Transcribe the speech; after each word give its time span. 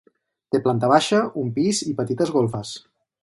Té 0.55 0.61
planta 0.67 0.89
baixa, 0.91 1.19
un 1.43 1.53
pis 1.59 1.83
i 1.91 1.95
petites 2.01 2.35
golfes. 2.39 2.73